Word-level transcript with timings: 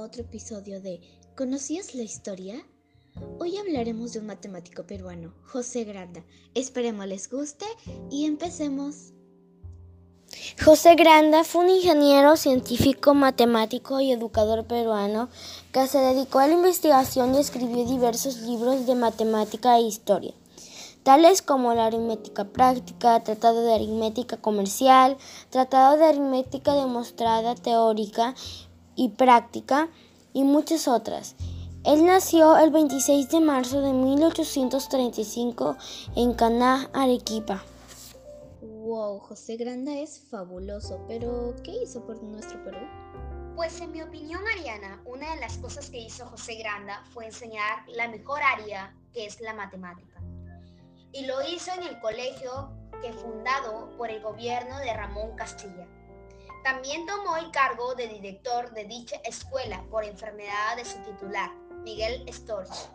otro 0.00 0.22
episodio 0.22 0.80
de 0.80 1.00
¿Conocías 1.36 1.94
la 1.94 2.02
historia? 2.02 2.66
Hoy 3.38 3.56
hablaremos 3.58 4.12
de 4.12 4.20
un 4.20 4.26
matemático 4.26 4.86
peruano, 4.86 5.34
José 5.44 5.84
Granda. 5.84 6.24
Esperemos 6.54 7.06
les 7.06 7.28
guste 7.30 7.66
y 8.10 8.24
empecemos. 8.24 9.12
José 10.64 10.94
Granda 10.94 11.44
fue 11.44 11.64
un 11.64 11.70
ingeniero 11.70 12.36
científico, 12.36 13.14
matemático 13.14 14.00
y 14.00 14.12
educador 14.12 14.66
peruano 14.66 15.28
que 15.72 15.86
se 15.86 15.98
dedicó 15.98 16.38
a 16.38 16.46
la 16.46 16.54
investigación 16.54 17.34
y 17.34 17.38
escribió 17.38 17.84
diversos 17.84 18.38
libros 18.38 18.86
de 18.86 18.94
matemática 18.94 19.76
e 19.76 19.82
historia 19.82 20.32
tales 21.02 21.40
como 21.40 21.72
la 21.74 21.86
aritmética 21.86 22.44
práctica, 22.44 23.20
tratado 23.20 23.62
de 23.62 23.74
aritmética 23.74 24.36
comercial, 24.36 25.16
tratado 25.48 25.96
de 25.96 26.04
aritmética 26.04 26.74
demostrada 26.74 27.54
teórica 27.54 28.34
y 29.00 29.08
práctica 29.08 29.88
y 30.34 30.44
muchas 30.44 30.86
otras. 30.86 31.34
Él 31.84 32.04
nació 32.04 32.58
el 32.58 32.70
26 32.70 33.30
de 33.30 33.40
marzo 33.40 33.80
de 33.80 33.94
1835 33.94 35.76
en 36.16 36.34
Caná, 36.34 36.90
Arequipa. 36.92 37.64
Wow, 38.60 39.20
José 39.20 39.56
Granda 39.56 39.94
es 39.94 40.20
fabuloso, 40.30 41.02
pero 41.08 41.54
¿qué 41.64 41.82
hizo 41.82 42.04
por 42.04 42.22
nuestro 42.22 42.62
Perú? 42.62 42.86
Pues 43.56 43.80
en 43.80 43.92
mi 43.92 44.02
opinión, 44.02 44.42
Ariana, 44.54 45.02
una 45.06 45.34
de 45.34 45.40
las 45.40 45.56
cosas 45.56 45.88
que 45.88 46.00
hizo 46.00 46.26
José 46.26 46.56
Granda 46.56 47.02
fue 47.14 47.24
enseñar 47.24 47.84
la 47.88 48.08
mejor 48.08 48.40
área, 48.42 48.94
que 49.14 49.24
es 49.24 49.40
la 49.40 49.54
matemática 49.54 50.20
y 51.12 51.26
lo 51.26 51.42
hizo 51.42 51.72
en 51.72 51.82
el 51.82 51.98
colegio 52.00 52.70
que 53.02 53.12
fundado 53.12 53.90
por 53.96 54.10
el 54.10 54.22
gobierno 54.22 54.78
de 54.78 54.92
Ramón 54.92 55.34
Castilla. 55.36 55.86
También 56.62 57.06
tomó 57.06 57.36
el 57.36 57.50
cargo 57.50 57.94
de 57.94 58.08
director 58.08 58.72
de 58.74 58.84
dicha 58.84 59.16
escuela 59.24 59.82
por 59.90 60.04
enfermedad 60.04 60.76
de 60.76 60.84
su 60.84 60.98
titular, 61.02 61.50
Miguel 61.82 62.24
Storch. 62.32 62.90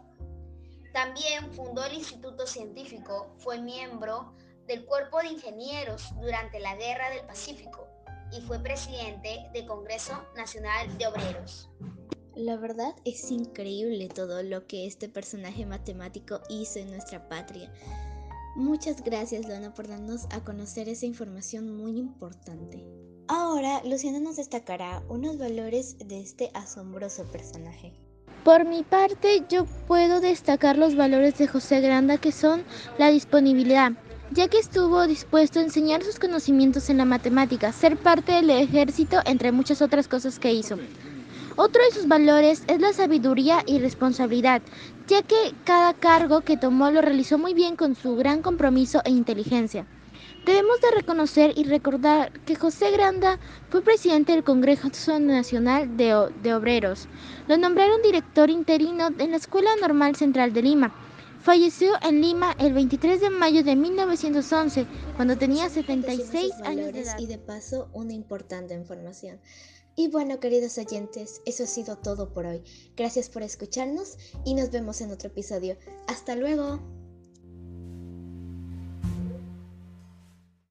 También 0.94 1.52
fundó 1.53 1.84
el 1.84 1.94
Instituto 1.94 2.45
Científico, 2.45 3.34
fue 3.40 3.59
miembro 3.59 4.34
del 4.67 4.86
Cuerpo 4.86 5.20
de 5.20 5.28
Ingenieros 5.28 6.14
durante 6.22 6.59
la 6.59 6.75
Guerra 6.75 7.09
del 7.09 7.25
Pacífico 7.25 7.88
y 8.31 8.42
fue 8.42 8.59
presidente 8.59 9.50
del 9.53 9.66
Congreso 9.66 10.25
Nacional 10.36 10.97
de 10.97 11.08
Obreros. 11.08 11.70
La 12.36 12.58
verdad 12.58 12.94
es 13.06 13.31
increíble 13.31 14.09
todo 14.09 14.44
lo 14.44 14.68
que 14.68 14.86
este 14.86 15.08
personaje 15.08 15.66
matemático 15.66 16.42
hizo 16.50 16.80
en 16.80 16.92
nuestra 16.92 17.30
patria. 17.30 17.72
Muchas 18.56 19.03
gracias, 19.03 19.48
Lona, 19.50 19.73
por 19.73 19.88
darnos 19.88 20.28
a 20.31 20.42
conocer 20.42 20.88
esa 20.88 21.06
información 21.06 21.75
muy 21.75 21.98
importante. 21.98 22.86
Ahora, 23.28 23.81
Luciana 23.84 24.22
nos 24.22 24.38
destacará 24.38 25.03
unos 25.09 25.38
valores 25.38 25.97
de 25.97 26.22
este 26.22 26.52
asombroso 26.53 27.25
personaje. 27.25 27.94
Por 28.45 28.64
mi 28.64 28.84
parte, 28.84 29.44
yo 29.50 29.66
puedo 29.88 30.22
destacar 30.22 30.78
los 30.78 30.95
valores 30.95 31.38
de 31.38 31.47
José 31.47 31.81
Granda, 31.81 32.17
que 32.17 32.31
son 32.31 32.64
la 32.97 33.09
disponibilidad, 33.09 33.92
ya 34.31 34.47
que 34.47 34.59
estuvo 34.59 35.06
dispuesto 35.06 35.59
a 35.59 35.64
enseñar 35.64 36.03
sus 36.03 36.17
conocimientos 36.17 36.90
en 36.90 36.97
la 36.97 37.06
matemática, 37.06 37.73
ser 37.73 37.97
parte 37.97 38.31
del 38.34 38.52
ejército, 38.52 39.19
entre 39.25 39.52
muchas 39.52 39.81
otras 39.81 40.08
cosas 40.08 40.40
que 40.40 40.53
hizo. 40.53 40.78
Otro 41.58 41.81
de 41.86 41.92
sus 41.92 42.09
valores 42.09 42.64
es 42.67 42.81
la 42.81 42.92
sabiduría 42.92 43.64
y 43.66 43.80
responsabilidad, 43.80 44.61
ya 45.08 45.22
que 45.22 45.53
cada 45.64 45.94
cargo 45.94 46.42
que 46.42 46.58
tomó 46.58 46.92
lo 46.92 47.02
realizó 47.02 47.38
muy 47.38 47.53
bien 47.53 47.78
con 47.78 47.95
su 47.95 48.17
gran 48.17 48.42
compromiso 48.42 49.02
e 49.06 49.12
inteligencia. 49.12 49.88
Debemos 50.45 50.81
de 50.81 50.92
reconocer 50.92 51.53
y 51.56 51.64
recordar 51.64 52.34
que 52.42 52.58
José 52.58 52.92
Granda 52.92 53.39
fue 53.70 53.81
presidente 53.81 54.34
del 54.34 54.44
Congreso 54.44 54.89
Nacional 55.17 55.95
de, 55.95 56.30
de 56.44 56.53
Obreros. 56.53 57.08
Lo 57.47 57.58
nombraron 57.58 58.02
director 58.02 58.50
interino 58.50 59.07
en 59.18 59.31
la 59.31 59.38
Escuela 59.38 59.69
Normal 59.80 60.18
Central 60.18 60.51
de 60.51 60.62
Lima. 60.62 60.94
Falleció 61.40 61.94
en 62.01 62.22
Lima 62.22 62.53
el 62.59 62.74
23 62.74 63.22
de 63.22 63.30
mayo 63.30 63.63
de 63.63 63.75
1911, 63.75 64.88
cuando 65.16 65.38
tenía 65.38 65.69
76 65.69 66.51
años 66.66 66.91
de 66.91 67.01
edad. 67.01 67.18
Y 67.18 67.28
de 67.28 67.38
paso, 67.38 67.88
una 67.94 68.13
importante 68.13 68.74
información. 68.74 69.40
Y 69.95 70.09
bueno, 70.09 70.39
queridos 70.39 70.78
oyentes, 70.78 71.41
eso 71.45 71.63
ha 71.63 71.67
sido 71.67 71.97
todo 71.97 72.33
por 72.33 72.45
hoy. 72.45 72.61
Gracias 72.97 73.29
por 73.29 73.44
escucharnos 73.44 74.17
y 74.44 74.53
nos 74.53 74.72
vemos 74.72 75.00
en 75.01 75.11
otro 75.11 75.29
episodio. 75.29 75.78
Hasta 76.07 76.35
luego. 76.35 76.94